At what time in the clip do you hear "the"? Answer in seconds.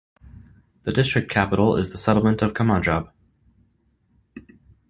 0.81-0.91, 1.91-1.97